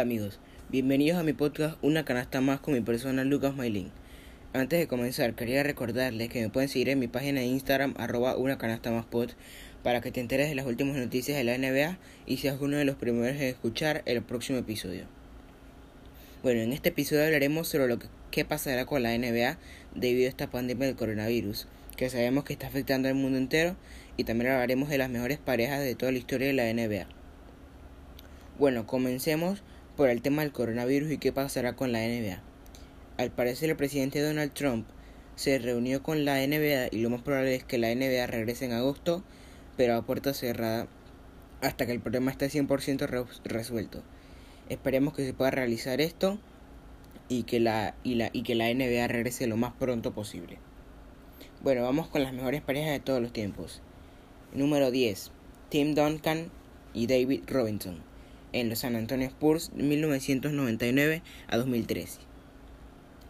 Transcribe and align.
amigos, 0.00 0.40
bienvenidos 0.70 1.18
a 1.18 1.22
mi 1.22 1.32
podcast 1.32 1.78
Una 1.80 2.04
canasta 2.04 2.40
más 2.40 2.58
con 2.58 2.74
mi 2.74 2.80
persona 2.80 3.22
Lucas 3.22 3.54
Maylin. 3.54 3.92
Antes 4.52 4.80
de 4.80 4.88
comenzar, 4.88 5.34
quería 5.34 5.62
recordarles 5.62 6.28
que 6.30 6.42
me 6.42 6.48
pueden 6.48 6.68
seguir 6.68 6.88
en 6.88 6.98
mi 6.98 7.06
página 7.06 7.40
de 7.40 7.46
Instagram 7.46 7.94
arroba 7.96 8.36
una 8.36 8.58
canasta 8.58 8.90
más 8.90 9.04
pod 9.04 9.30
para 9.84 10.00
que 10.00 10.10
te 10.10 10.20
enteres 10.20 10.48
de 10.48 10.56
las 10.56 10.66
últimas 10.66 10.96
noticias 10.96 11.36
de 11.36 11.44
la 11.44 11.56
NBA 11.56 11.98
y 12.26 12.38
seas 12.38 12.60
uno 12.60 12.76
de 12.76 12.84
los 12.84 12.96
primeros 12.96 13.36
en 13.36 13.44
escuchar 13.44 14.02
el 14.06 14.20
próximo 14.22 14.58
episodio. 14.58 15.04
Bueno, 16.42 16.60
en 16.60 16.72
este 16.72 16.88
episodio 16.88 17.24
hablaremos 17.24 17.68
sobre 17.68 17.86
lo 17.86 17.98
que 18.32 18.44
pasará 18.44 18.86
con 18.86 19.02
la 19.02 19.16
NBA 19.16 19.58
debido 19.94 20.26
a 20.26 20.30
esta 20.30 20.50
pandemia 20.50 20.88
del 20.88 20.96
coronavirus, 20.96 21.68
que 21.96 22.10
sabemos 22.10 22.42
que 22.42 22.52
está 22.52 22.66
afectando 22.66 23.08
al 23.08 23.14
mundo 23.14 23.38
entero, 23.38 23.76
y 24.16 24.24
también 24.24 24.50
hablaremos 24.50 24.88
de 24.88 24.98
las 24.98 25.08
mejores 25.08 25.38
parejas 25.38 25.80
de 25.80 25.94
toda 25.94 26.10
la 26.10 26.18
historia 26.18 26.48
de 26.48 26.52
la 26.52 26.72
NBA. 26.72 27.06
Bueno, 28.58 28.86
comencemos 28.86 29.62
por 29.96 30.08
el 30.08 30.22
tema 30.22 30.42
del 30.42 30.52
coronavirus 30.52 31.12
y 31.12 31.18
qué 31.18 31.32
pasará 31.32 31.74
con 31.74 31.92
la 31.92 32.00
NBA. 32.00 32.40
Al 33.16 33.30
parecer 33.30 33.70
el 33.70 33.76
presidente 33.76 34.20
Donald 34.20 34.52
Trump 34.52 34.86
se 35.36 35.58
reunió 35.58 36.02
con 36.02 36.24
la 36.24 36.44
NBA 36.46 36.88
y 36.90 37.00
lo 37.00 37.10
más 37.10 37.22
probable 37.22 37.54
es 37.54 37.64
que 37.64 37.78
la 37.78 37.94
NBA 37.94 38.26
regrese 38.26 38.64
en 38.64 38.72
agosto, 38.72 39.22
pero 39.76 39.94
a 39.94 40.02
puerta 40.02 40.34
cerrada 40.34 40.88
hasta 41.60 41.86
que 41.86 41.92
el 41.92 42.00
problema 42.00 42.30
esté 42.30 42.48
100% 42.48 43.28
resuelto. 43.44 44.02
Esperemos 44.68 45.14
que 45.14 45.24
se 45.24 45.32
pueda 45.32 45.50
realizar 45.50 46.00
esto 46.00 46.38
y 47.28 47.44
que 47.44 47.60
la, 47.60 47.94
y 48.02 48.16
la, 48.16 48.30
y 48.32 48.42
que 48.42 48.54
la 48.54 48.72
NBA 48.72 49.06
regrese 49.08 49.46
lo 49.46 49.56
más 49.56 49.72
pronto 49.74 50.12
posible. 50.12 50.58
Bueno, 51.62 51.82
vamos 51.82 52.08
con 52.08 52.22
las 52.22 52.32
mejores 52.32 52.62
parejas 52.62 52.92
de 52.92 53.00
todos 53.00 53.22
los 53.22 53.32
tiempos. 53.32 53.80
Número 54.52 54.90
10. 54.90 55.30
Tim 55.70 55.94
Duncan 55.94 56.50
y 56.92 57.06
David 57.06 57.42
Robinson 57.46 58.13
en 58.54 58.68
los 58.68 58.78
San 58.78 58.94
Antonio 58.94 59.26
Spurs 59.26 59.72
de 59.74 59.82
1999 59.82 61.22
a 61.48 61.56
2013. 61.56 62.20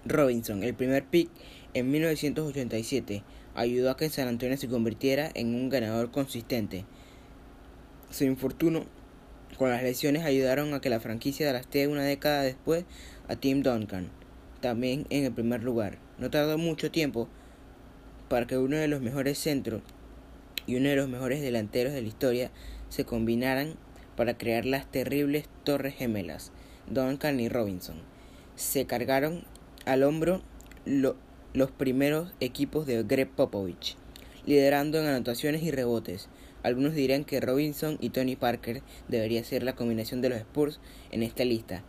Robinson, 0.04 0.62
el 0.62 0.74
primer 0.74 1.04
pick 1.04 1.30
en 1.72 1.90
1987, 1.90 3.24
ayudó 3.54 3.90
a 3.90 3.96
que 3.96 4.10
San 4.10 4.28
Antonio 4.28 4.56
se 4.58 4.68
convirtiera 4.68 5.30
en 5.34 5.54
un 5.54 5.70
ganador 5.70 6.10
consistente. 6.10 6.84
Su 8.10 8.24
infortunio 8.24 8.84
con 9.56 9.70
las 9.70 9.82
lesiones 9.82 10.24
ayudaron 10.24 10.74
a 10.74 10.80
que 10.80 10.90
la 10.90 11.00
franquicia 11.00 11.48
draftea 11.48 11.88
una 11.88 12.02
década 12.02 12.42
después 12.42 12.84
a 13.26 13.36
Tim 13.36 13.62
Duncan, 13.62 14.10
también 14.60 15.06
en 15.08 15.24
el 15.24 15.32
primer 15.32 15.62
lugar. 15.62 15.98
No 16.18 16.30
tardó 16.30 16.58
mucho 16.58 16.90
tiempo 16.90 17.28
para 18.28 18.46
que 18.46 18.58
uno 18.58 18.76
de 18.76 18.88
los 18.88 19.00
mejores 19.00 19.38
centros 19.38 19.82
y 20.66 20.76
uno 20.76 20.90
de 20.90 20.96
los 20.96 21.08
mejores 21.08 21.40
delanteros 21.40 21.94
de 21.94 22.02
la 22.02 22.08
historia 22.08 22.50
se 22.90 23.04
combinaran 23.04 23.76
para 24.16 24.38
crear 24.38 24.64
las 24.64 24.90
terribles 24.90 25.48
Torres 25.64 25.94
Gemelas, 25.94 26.52
Duncan 26.88 27.40
y 27.40 27.48
Robinson. 27.48 27.96
Se 28.56 28.86
cargaron 28.86 29.44
al 29.86 30.02
hombro 30.02 30.42
los 30.84 31.70
primeros 31.70 32.32
equipos 32.40 32.86
de 32.86 33.02
Greg 33.02 33.28
Popovich, 33.28 33.96
liderando 34.46 34.98
en 34.98 35.06
anotaciones 35.06 35.62
y 35.62 35.70
rebotes. 35.70 36.28
Algunos 36.62 36.94
dirán 36.94 37.24
que 37.24 37.40
Robinson 37.40 37.98
y 38.00 38.10
Tony 38.10 38.36
Parker 38.36 38.82
debería 39.08 39.44
ser 39.44 39.62
la 39.62 39.74
combinación 39.74 40.22
de 40.22 40.30
los 40.30 40.38
Spurs 40.38 40.80
en 41.10 41.22
esta 41.22 41.44
lista, 41.44 41.82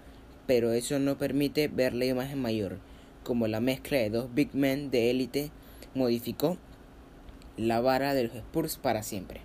pero 0.48 0.74
eso 0.74 1.00
no 1.00 1.18
permite 1.18 1.68
ver 1.68 1.94
la 1.94 2.06
imagen 2.06 2.42
mayor, 2.42 2.80
como 3.24 3.48
la 3.48 3.60
mezcla 3.60 3.98
de 3.98 4.10
dos 4.10 4.34
big 4.34 4.54
men 4.54 4.92
de 4.92 5.10
élite 5.10 5.52
modificó 5.94 6.58
la 7.58 7.80
vara 7.80 8.14
de 8.14 8.24
los 8.26 8.36
Spurs 8.36 8.78
para 8.78 9.02
siempre. 9.02 9.42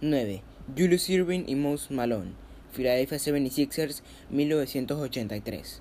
9. 0.00 0.42
Julius 0.74 1.08
Irving 1.08 1.44
y 1.46 1.54
Mouse 1.54 1.92
Malone, 1.92 2.32
Philadelphia 2.72 3.18
76ers 3.18 4.02
1983. 4.30 5.80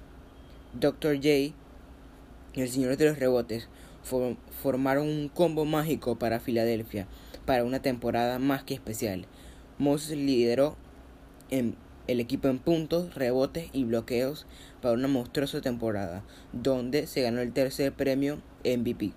Dr. 0.80 1.16
J 1.16 1.30
y 1.30 1.54
el 2.54 2.70
Señor 2.70 2.96
de 2.96 3.06
los 3.06 3.18
Rebotes 3.18 3.68
formaron 4.62 5.08
un 5.08 5.28
combo 5.30 5.66
mágico 5.66 6.20
para 6.20 6.40
Filadelfia 6.40 7.08
para 7.48 7.64
una 7.64 7.82
temporada 7.82 8.38
más 8.38 8.64
que 8.64 8.76
especial. 8.76 9.26
Moses 9.80 10.18
lideró 10.20 10.78
en 11.50 11.76
el 12.06 12.20
equipo 12.20 12.48
en 12.48 12.60
puntos, 12.60 13.16
rebotes 13.16 13.70
y 13.74 13.86
bloqueos 13.86 14.46
para 14.84 14.94
una 14.94 15.08
monstruosa 15.08 15.62
temporada, 15.62 16.24
donde 16.54 17.08
se 17.08 17.24
ganó 17.24 17.42
el 17.42 17.54
tercer 17.54 17.92
premio 17.92 18.38
MVP. 18.64 19.14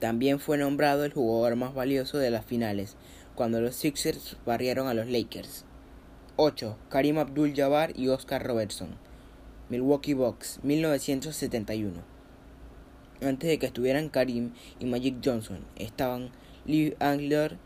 También 0.00 0.38
fue 0.38 0.56
nombrado 0.56 1.04
el 1.04 1.12
jugador 1.12 1.56
más 1.56 1.74
valioso 1.74 2.18
de 2.18 2.30
las 2.30 2.44
finales, 2.44 2.96
cuando 3.34 3.60
los 3.60 3.76
Sixers 3.76 4.36
barrieron 4.44 4.88
a 4.88 4.94
los 4.94 5.06
Lakers. 5.06 5.64
8. 6.36 6.76
Karim 6.88 7.18
Abdul-Jabbar 7.18 7.98
y 7.98 8.08
Oscar 8.08 8.46
Robertson. 8.46 8.88
Milwaukee 9.68 10.14
Bucks, 10.14 10.58
1971. 10.62 12.00
Antes 13.22 13.50
de 13.50 13.58
que 13.58 13.66
estuvieran 13.66 14.08
Karim 14.08 14.52
y 14.78 14.86
Magic 14.86 15.16
Johnson, 15.22 15.60
estaban 15.76 16.30
Lee 16.64 16.94
Angler 16.98 17.58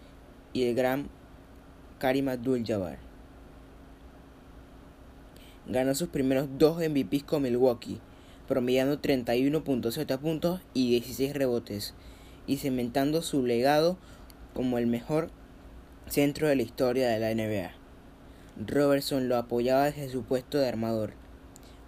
y 0.52 0.64
el 0.64 0.75
gran 0.75 1.08
Karim 1.98 2.28
Abdul-Jabbar. 2.28 2.98
Ganó 5.66 5.94
sus 5.94 6.08
primeros 6.08 6.48
dos 6.58 6.76
MVPs 6.76 7.25
con 7.25 7.42
Milwaukee, 7.42 8.00
promediando 8.46 9.00
31.7 9.00 10.19
puntos 10.19 10.60
y 10.75 10.91
16 10.91 11.32
rebotes, 11.32 11.94
y 12.46 12.58
cementando 12.58 13.22
su 13.22 13.46
legado 13.46 13.96
como 14.52 14.78
el 14.78 14.86
mejor 14.86 15.31
centro 16.09 16.48
de 16.48 16.56
la 16.56 16.62
historia 16.62 17.09
de 17.09 17.19
la 17.19 17.34
NBA. 17.34 17.72
Robertson 18.66 19.28
lo 19.28 19.37
apoyaba 19.37 19.87
desde 19.87 20.09
su 20.10 20.22
puesto 20.22 20.59
de 20.59 20.69
armador, 20.69 21.15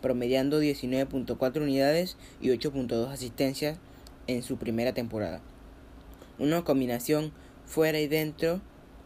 promediando 0.02 0.60
19.4 0.60 1.62
unidades 1.62 2.16
y 2.40 2.48
8.2 2.48 3.08
asistencias 3.08 3.78
en 4.26 4.42
su 4.42 4.56
primera 4.56 4.92
temporada. 4.92 5.40
Una 6.38 6.64
combinación 6.64 7.32
fuera 7.66 8.00
y 8.00 8.08
dentro 8.08 8.60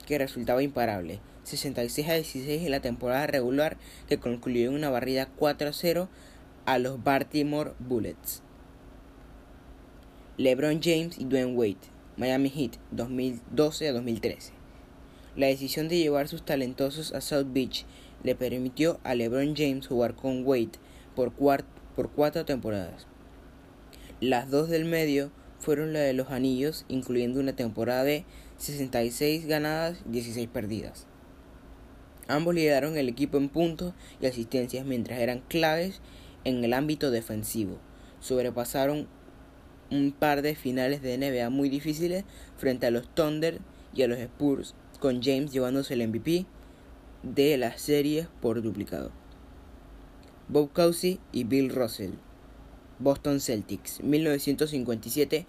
que 0.06 0.18
resultaba 0.18 0.62
imparable. 0.62 1.20
66 1.44 2.08
a 2.08 2.14
16 2.14 2.62
en 2.62 2.70
la 2.70 2.80
temporada 2.80 3.26
regular 3.26 3.76
que 4.08 4.18
concluyó 4.18 4.68
en 4.68 4.74
una 4.74 4.90
barrida 4.90 5.26
4 5.36 5.72
0 5.72 6.08
a 6.66 6.78
los 6.78 7.02
Baltimore 7.02 7.72
Bullets. 7.78 8.42
LeBron 10.38 10.80
James 10.82 11.18
y 11.18 11.24
Dwayne 11.24 11.54
Wade, 11.54 11.76
Miami 12.16 12.48
Heat 12.48 12.72
2012 12.92 13.88
a 13.88 13.92
2013. 13.92 14.59
La 15.40 15.46
decisión 15.46 15.88
de 15.88 15.96
llevar 15.96 16.28
sus 16.28 16.44
talentosos 16.44 17.14
a 17.14 17.22
South 17.22 17.46
Beach 17.54 17.86
le 18.22 18.34
permitió 18.34 19.00
a 19.04 19.14
LeBron 19.14 19.56
James 19.56 19.86
jugar 19.86 20.14
con 20.14 20.44
Wade 20.44 20.72
por, 21.16 21.32
por 21.32 22.10
cuatro 22.10 22.44
temporadas. 22.44 23.06
Las 24.20 24.50
dos 24.50 24.68
del 24.68 24.84
medio 24.84 25.32
fueron 25.58 25.94
la 25.94 26.00
de 26.00 26.12
los 26.12 26.30
anillos, 26.30 26.84
incluyendo 26.88 27.40
una 27.40 27.56
temporada 27.56 28.04
de 28.04 28.26
66 28.58 29.46
ganadas 29.46 30.02
y 30.06 30.10
16 30.10 30.46
perdidas. 30.50 31.06
Ambos 32.28 32.54
lideraron 32.54 32.98
el 32.98 33.08
equipo 33.08 33.38
en 33.38 33.48
puntos 33.48 33.94
y 34.20 34.26
asistencias 34.26 34.84
mientras 34.84 35.20
eran 35.20 35.40
claves 35.48 36.02
en 36.44 36.62
el 36.62 36.74
ámbito 36.74 37.10
defensivo. 37.10 37.78
Sobrepasaron 38.20 39.08
un 39.90 40.12
par 40.12 40.42
de 40.42 40.54
finales 40.54 41.00
de 41.00 41.16
NBA 41.16 41.48
muy 41.48 41.70
difíciles 41.70 42.24
frente 42.58 42.84
a 42.84 42.90
los 42.90 43.08
Thunder 43.14 43.60
y 43.94 44.02
a 44.02 44.06
los 44.06 44.18
Spurs 44.18 44.74
con 45.00 45.22
James 45.22 45.52
llevándose 45.52 45.94
el 45.94 46.06
MVP 46.06 46.46
de 47.22 47.56
la 47.56 47.76
serie 47.76 48.28
por 48.40 48.62
duplicado. 48.62 49.10
Bob 50.48 50.72
Cousy 50.72 51.18
y 51.32 51.44
Bill 51.44 51.70
Russell, 51.70 52.12
Boston 52.98 53.40
Celtics, 53.40 54.02
1957 54.02 55.46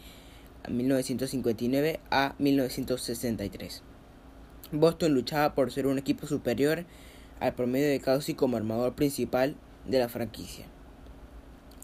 a 0.64 0.70
1959 0.70 2.00
a 2.10 2.36
1963. 2.40 3.84
Boston 4.72 5.14
luchaba 5.14 5.54
por 5.54 5.72
ser 5.72 5.88
un 5.88 5.98
equipo 5.98 6.28
superior 6.28 6.86
al 7.40 7.54
promedio 7.54 7.90
de 7.90 8.00
Cousy 8.00 8.36
como 8.36 8.58
armador 8.58 8.96
principal 8.96 9.56
de 9.88 10.00
la 10.00 10.08
franquicia. 10.08 10.66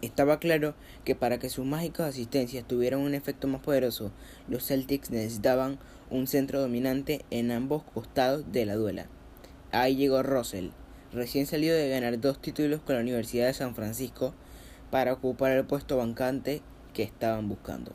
Estaba 0.01 0.39
claro 0.39 0.75
que 1.05 1.15
para 1.15 1.39
que 1.39 1.49
sus 1.49 1.65
mágicas 1.65 2.09
asistencias 2.09 2.67
tuvieran 2.67 2.99
un 2.99 3.15
efecto 3.15 3.47
más 3.47 3.61
poderoso, 3.61 4.11
los 4.47 4.67
Celtics 4.67 5.09
necesitaban 5.09 5.79
un 6.11 6.27
centro 6.27 6.61
dominante 6.61 7.25
en 7.31 7.49
ambos 7.49 7.83
costados 7.83 8.51
de 8.51 8.65
la 8.67 8.75
duela. 8.75 9.07
Ahí 9.71 9.95
llegó 9.95 10.21
Russell, 10.21 10.69
recién 11.11 11.47
salido 11.47 11.75
de 11.75 11.89
ganar 11.89 12.21
dos 12.21 12.39
títulos 12.39 12.81
con 12.81 12.95
la 12.95 13.01
Universidad 13.01 13.47
de 13.47 13.53
San 13.53 13.73
Francisco 13.73 14.35
para 14.91 15.13
ocupar 15.13 15.51
el 15.51 15.65
puesto 15.65 15.97
vacante 15.97 16.61
que 16.93 17.01
estaban 17.03 17.49
buscando. 17.49 17.91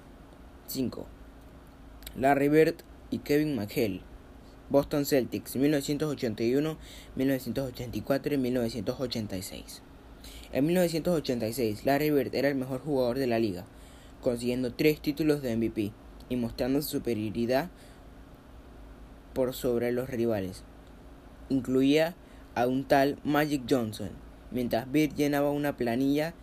5. 0.67 1.07
Larry 2.17 2.49
Bird 2.49 2.77
y 3.11 3.19
Kevin 3.19 3.55
McHale, 3.55 4.01
Boston 4.71 5.07
Celtics, 5.07 5.55
1981, 5.55 6.79
1984 7.15 8.35
y 8.35 8.39
1986. 8.39 9.83
En 10.53 10.67
1986, 10.67 11.87
Larry 11.87 12.11
Bird 12.11 12.35
era 12.35 12.49
el 12.49 12.55
mejor 12.55 12.83
jugador 12.83 13.19
de 13.19 13.27
la 13.27 13.39
liga, 13.39 13.65
consiguiendo 14.21 14.75
tres 14.75 15.01
títulos 15.01 15.41
de 15.41 15.57
MVP 15.57 15.93
y 16.29 16.37
mostrando 16.37 16.83
su 16.83 16.99
superioridad 16.99 17.71
por 19.33 19.55
sobre 19.55 19.93
los 19.93 20.11
rivales. 20.11 20.63
Incluía 21.49 22.15
a 22.55 22.67
un 22.67 22.85
tal 22.85 23.17
Magic 23.25 23.63
Johnson, 23.69 24.11
mientras 24.51 24.93
Bird 24.93 25.15
llenaba 25.15 25.51
una 25.51 25.75
planilla 25.79 26.35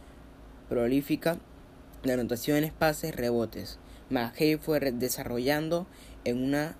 prolífica 0.69 1.37
de 2.01 2.13
anotaciones, 2.13 2.71
pases, 2.71 3.15
rebotes. 3.15 3.77
McHale 4.09 4.57
fue 4.57 4.79
desarrollando 4.79 5.85
en 6.23 6.43
una 6.43 6.77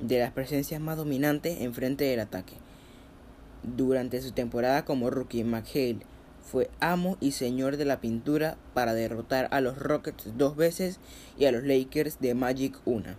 de 0.00 0.18
las 0.18 0.32
presencias 0.32 0.82
más 0.82 0.98
dominantes 0.98 1.62
en 1.62 1.72
frente 1.72 2.04
del 2.04 2.20
ataque. 2.20 2.54
Durante 3.62 4.20
su 4.20 4.32
temporada 4.32 4.84
como 4.84 5.08
rookie, 5.08 5.44
McHale 5.44 6.00
fue 6.48 6.70
amo 6.80 7.18
y 7.20 7.32
señor 7.32 7.76
de 7.76 7.84
la 7.84 8.00
pintura 8.00 8.56
para 8.72 8.94
derrotar 8.94 9.48
a 9.50 9.60
los 9.60 9.76
Rockets 9.78 10.32
dos 10.38 10.56
veces 10.56 10.98
y 11.38 11.44
a 11.44 11.52
los 11.52 11.62
Lakers 11.62 12.20
de 12.20 12.34
Magic 12.34 12.78
una. 12.86 13.16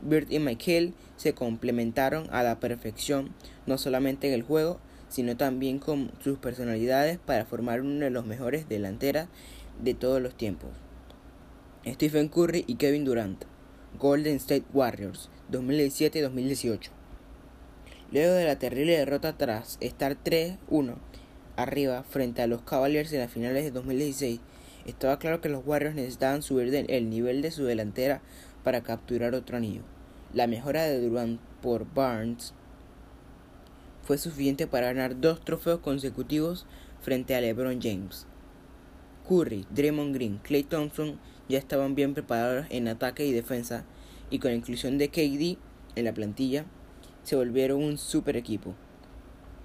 Bird 0.00 0.30
y 0.30 0.38
McHale 0.38 0.94
se 1.16 1.34
complementaron 1.34 2.26
a 2.32 2.42
la 2.42 2.58
perfección, 2.60 3.34
no 3.66 3.76
solamente 3.76 4.26
en 4.26 4.34
el 4.34 4.42
juego, 4.42 4.80
sino 5.08 5.36
también 5.36 5.78
con 5.78 6.12
sus 6.24 6.38
personalidades 6.38 7.18
para 7.18 7.44
formar 7.44 7.82
uno 7.82 8.04
de 8.04 8.10
los 8.10 8.24
mejores 8.24 8.68
delanteras 8.68 9.28
de 9.82 9.92
todos 9.92 10.22
los 10.22 10.34
tiempos. 10.34 10.70
Stephen 11.86 12.28
Curry 12.28 12.64
y 12.66 12.76
Kevin 12.76 13.04
Durant, 13.04 13.44
Golden 13.98 14.36
State 14.36 14.64
Warriors, 14.72 15.28
2017-2018. 15.50 16.88
Luego 18.10 18.32
de 18.32 18.44
la 18.44 18.58
terrible 18.58 18.96
derrota 18.96 19.36
tras 19.36 19.76
estar 19.80 20.16
3-1 20.22 20.96
arriba 21.62 22.02
frente 22.02 22.42
a 22.42 22.46
los 22.46 22.62
Cavaliers 22.62 23.12
en 23.12 23.20
las 23.20 23.30
finales 23.30 23.64
de 23.64 23.70
2016, 23.70 24.40
estaba 24.86 25.18
claro 25.18 25.40
que 25.40 25.48
los 25.48 25.64
Warriors 25.64 25.94
necesitaban 25.94 26.42
subir 26.42 26.74
el 26.74 27.10
nivel 27.10 27.42
de 27.42 27.50
su 27.50 27.64
delantera 27.64 28.20
para 28.64 28.82
capturar 28.82 29.34
otro 29.34 29.56
anillo. 29.56 29.82
La 30.32 30.46
mejora 30.46 30.84
de 30.84 31.00
Durant 31.00 31.40
por 31.60 31.86
Barnes 31.92 32.54
fue 34.02 34.18
suficiente 34.18 34.66
para 34.66 34.86
ganar 34.86 35.20
dos 35.20 35.44
trofeos 35.44 35.80
consecutivos 35.80 36.66
frente 37.00 37.34
a 37.34 37.40
LeBron 37.40 37.80
James. 37.80 38.26
Curry, 39.28 39.66
Draymond 39.70 40.14
Green, 40.14 40.40
Clay 40.42 40.64
Thompson 40.64 41.18
ya 41.48 41.58
estaban 41.58 41.94
bien 41.94 42.14
preparados 42.14 42.66
en 42.70 42.88
ataque 42.88 43.24
y 43.24 43.32
defensa 43.32 43.84
y 44.30 44.38
con 44.38 44.50
la 44.50 44.56
inclusión 44.56 44.98
de 44.98 45.08
KD 45.08 45.58
en 45.94 46.04
la 46.04 46.14
plantilla 46.14 46.64
se 47.22 47.36
volvieron 47.36 47.82
un 47.82 47.98
super 47.98 48.36
equipo. 48.36 48.74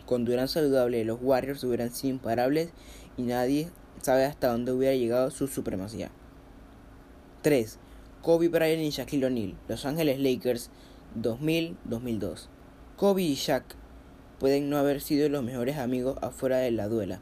Con 0.07 0.23
Durant 0.23 0.47
saludable, 0.47 1.03
los 1.03 1.19
Warriors 1.21 1.65
hubieran 1.65 1.93
sido 1.93 2.13
imparables 2.13 2.69
y 3.17 3.23
nadie 3.23 3.69
sabe 4.01 4.23
hasta 4.23 4.47
dónde 4.47 4.71
hubiera 4.71 4.95
llegado 4.95 5.29
su 5.31 5.47
supremacía. 5.47 6.11
3. 7.41 7.77
Kobe 8.21 8.47
Bryant 8.47 8.81
y 8.81 8.89
Shaquille 8.89 9.25
O'Neal, 9.25 9.55
Los 9.67 9.85
Ángeles 9.85 10.17
Lakers 10.17 10.69
2000-2002. 11.21 12.47
Kobe 12.95 13.21
y 13.23 13.35
Shaq 13.35 13.65
pueden 14.39 14.69
no 14.69 14.77
haber 14.77 15.01
sido 15.01 15.27
los 15.27 15.43
mejores 15.43 15.77
amigos 15.77 16.17
afuera 16.21 16.59
de 16.59 16.71
la 16.71 16.87
duela, 16.87 17.19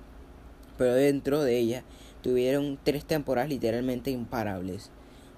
pero 0.77 0.93
dentro 0.93 1.41
de 1.41 1.57
ella 1.57 1.83
tuvieron 2.21 2.77
tres 2.83 3.03
temporadas 3.03 3.49
literalmente 3.49 4.11
imparables, 4.11 4.91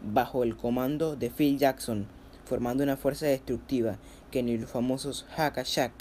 bajo 0.03 0.43
el 0.43 0.57
comando 0.57 1.15
de 1.15 1.29
Phil 1.29 1.57
Jackson, 1.57 2.07
formando 2.43 2.83
una 2.83 2.97
fuerza 2.97 3.25
destructiva 3.25 3.99
que 4.31 4.43
ni 4.43 4.57
los 4.57 4.69
famosos 4.69 5.25
Haka 5.37 5.63
Shaq 5.63 5.93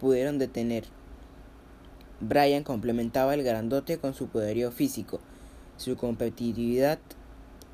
pudieron 0.00 0.38
detener. 0.38 0.84
Brian 2.20 2.64
complementaba 2.64 3.34
el 3.34 3.42
grandote 3.42 3.98
con 3.98 4.14
su 4.14 4.28
poderío 4.28 4.72
físico, 4.72 5.20
su 5.76 5.96
competitividad 5.96 6.98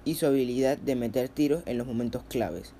y 0.04 0.16
su 0.16 0.26
habilidad 0.26 0.78
de 0.78 0.96
meter 0.96 1.28
tiros 1.28 1.62
en 1.66 1.78
los 1.78 1.86
momentos 1.86 2.22
claves. 2.28 2.72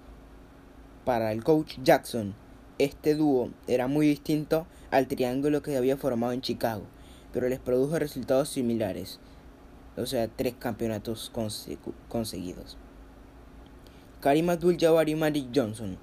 Para 1.05 1.33
el 1.33 1.45
coach 1.45 1.79
Jackson, 1.83 2.35
este 2.79 3.15
dúo 3.15 3.51
era 3.67 3.87
muy 3.87 4.09
distinto 4.09 4.67
al 4.91 5.07
triángulo 5.07 5.63
que 5.63 5.77
había 5.77 5.97
formado 5.97 6.33
en 6.33 6.41
Chicago, 6.41 6.83
pero 7.33 7.49
les 7.49 7.61
produjo 7.61 7.99
resultados 7.99 8.49
similares, 8.49 9.21
o 9.97 10.07
sea, 10.07 10.29
tres 10.29 10.55
campeonatos 10.59 11.31
conseguidos. 12.09 12.77
Karim 14.21 14.51
Abdul-Jabbar 14.51 15.09
y 15.09 15.15
Magic 15.15 15.49
Johnson, 15.55 15.99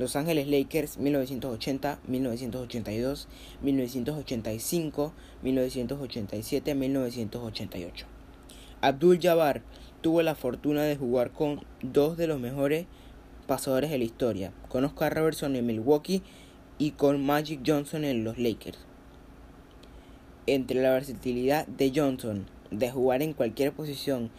Los 0.00 0.16
Ángeles 0.16 0.48
Lakers 0.48 0.96
1980, 0.96 1.98
1982, 2.08 3.28
1985, 3.60 5.12
1987, 5.42 6.74
1988. 6.74 8.06
Abdul-Jabbar 8.80 9.60
tuvo 10.00 10.22
la 10.22 10.34
fortuna 10.34 10.84
de 10.84 10.96
jugar 10.96 11.32
con 11.32 11.66
dos 11.82 12.16
de 12.16 12.28
los 12.28 12.40
mejores 12.40 12.86
pasadores 13.46 13.90
de 13.90 13.98
la 13.98 14.04
historia, 14.04 14.54
con 14.70 14.86
Oscar 14.86 15.14
Robertson 15.14 15.54
en 15.54 15.66
Milwaukee 15.66 16.22
y 16.78 16.92
con 16.92 17.22
Magic 17.22 17.60
Johnson 17.66 18.06
en 18.06 18.24
los 18.24 18.38
Lakers. 18.38 18.78
Entre 20.46 20.80
la 20.80 20.92
versatilidad 20.92 21.66
de 21.66 21.92
Johnson 21.94 22.46
de 22.70 22.90
jugar 22.90 23.20
en 23.20 23.34
cualquier 23.34 23.72
posición 23.72 24.30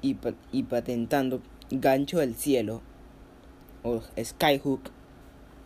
y, 0.00 0.16
y 0.52 0.62
patentando 0.62 1.42
gancho 1.70 2.20
del 2.20 2.34
cielo 2.34 2.80
o 3.84 4.02
skyhook 4.18 4.90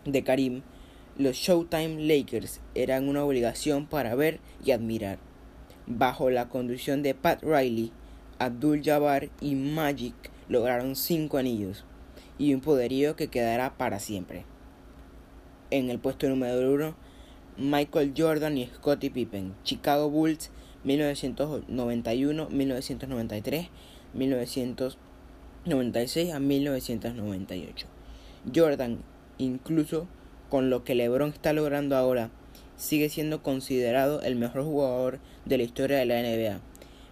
de 0.04 0.22
Karim, 0.22 0.62
los 1.16 1.36
Showtime 1.36 2.06
Lakers 2.06 2.60
eran 2.74 3.08
una 3.08 3.24
obligación 3.24 3.86
para 3.86 4.14
ver 4.14 4.40
y 4.64 4.72
admirar. 4.72 5.18
Bajo 5.86 6.28
la 6.28 6.48
conducción 6.48 7.02
de 7.02 7.14
Pat 7.14 7.42
Riley, 7.42 7.92
Abdul 8.38 8.82
Jabbar 8.82 9.30
y 9.40 9.54
Magic 9.54 10.14
lograron 10.48 10.96
cinco 10.96 11.38
anillos 11.38 11.84
y 12.38 12.52
un 12.54 12.60
poderío 12.60 13.16
que 13.16 13.28
quedará 13.28 13.78
para 13.78 14.00
siempre. 14.00 14.44
En 15.70 15.90
el 15.90 15.98
puesto 15.98 16.28
número 16.28 16.72
uno, 16.72 16.94
Michael 17.56 18.12
Jordan 18.16 18.58
y 18.58 18.66
Scottie 18.66 19.10
Pippen, 19.10 19.54
Chicago 19.64 20.10
Bulls 20.10 20.50
1991, 20.84 22.48
1993, 22.50 23.68
1996 24.14 26.32
a 26.32 26.40
1998. 26.40 27.97
Jordan, 28.54 28.98
incluso 29.38 30.06
con 30.50 30.70
lo 30.70 30.84
que 30.84 30.94
LeBron 30.94 31.30
está 31.30 31.52
logrando 31.52 31.96
ahora, 31.96 32.30
sigue 32.76 33.08
siendo 33.08 33.42
considerado 33.42 34.22
el 34.22 34.36
mejor 34.36 34.64
jugador 34.64 35.18
de 35.44 35.58
la 35.58 35.64
historia 35.64 35.98
de 35.98 36.06
la 36.06 36.22
NBA 36.22 36.60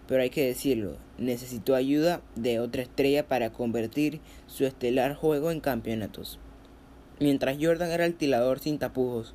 pero 0.07 0.21
hay 0.21 0.29
que 0.29 0.47
decirlo, 0.47 0.95
necesitó 1.17 1.75
ayuda 1.75 2.21
de 2.35 2.59
otra 2.59 2.81
estrella 2.81 3.27
para 3.27 3.51
convertir 3.51 4.21
su 4.47 4.65
estelar 4.65 5.15
juego 5.15 5.51
en 5.51 5.59
campeonatos. 5.59 6.39
Mientras 7.19 7.57
Jordan 7.59 7.91
era 7.91 8.05
el 8.05 8.15
tirador 8.15 8.59
sin 8.59 8.79
tapujos, 8.79 9.33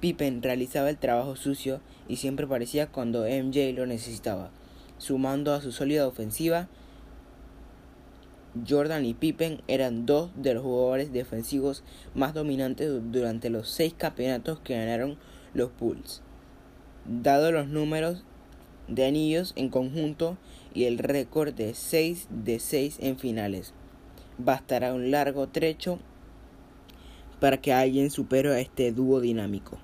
Pippen 0.00 0.42
realizaba 0.42 0.90
el 0.90 0.98
trabajo 0.98 1.36
sucio 1.36 1.80
y 2.08 2.16
siempre 2.16 2.46
parecía 2.46 2.88
cuando 2.88 3.24
MJ 3.24 3.72
lo 3.74 3.86
necesitaba. 3.86 4.50
Sumando 4.98 5.52
a 5.54 5.60
su 5.60 5.70
sólida 5.70 6.06
ofensiva, 6.06 6.68
Jordan 8.68 9.04
y 9.04 9.14
Pippen 9.14 9.62
eran 9.68 10.06
dos 10.06 10.30
de 10.36 10.54
los 10.54 10.62
jugadores 10.62 11.12
defensivos 11.12 11.82
más 12.14 12.34
dominantes 12.34 12.90
durante 13.10 13.50
los 13.50 13.68
seis 13.68 13.94
campeonatos 13.96 14.60
que 14.60 14.76
ganaron 14.76 15.18
los 15.54 15.70
Bulls. 15.78 16.22
Dado 17.04 17.52
los 17.52 17.68
números 17.68 18.24
de 18.88 19.06
anillos 19.06 19.52
en 19.56 19.70
conjunto 19.70 20.36
y 20.72 20.84
el 20.84 20.98
récord 20.98 21.54
de 21.54 21.74
6 21.74 22.28
de 22.30 22.58
6 22.58 22.98
en 23.00 23.18
finales. 23.18 23.72
Bastará 24.38 24.94
un 24.94 25.10
largo 25.10 25.48
trecho 25.48 25.98
para 27.40 27.58
que 27.60 27.72
alguien 27.72 28.10
supere 28.10 28.52
a 28.52 28.60
este 28.60 28.92
dúo 28.92 29.20
dinámico. 29.20 29.78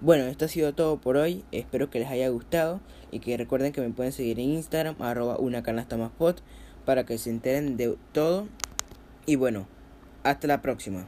Bueno, 0.00 0.24
esto 0.24 0.44
ha 0.44 0.48
sido 0.48 0.74
todo 0.74 1.00
por 1.00 1.16
hoy. 1.16 1.44
Espero 1.50 1.90
que 1.90 1.98
les 1.98 2.08
haya 2.08 2.28
gustado 2.28 2.80
y 3.10 3.20
que 3.20 3.36
recuerden 3.36 3.72
que 3.72 3.80
me 3.80 3.90
pueden 3.90 4.12
seguir 4.12 4.38
en 4.38 4.50
Instagram, 4.50 5.00
arroba 5.00 5.38
una 5.38 5.62
canasta 5.62 5.96
más 5.96 6.10
para 6.84 7.04
que 7.04 7.18
se 7.18 7.30
enteren 7.30 7.76
de 7.76 7.96
todo. 8.12 8.48
Y 9.26 9.36
bueno, 9.36 9.66
hasta 10.22 10.46
la 10.46 10.62
próxima. 10.62 11.06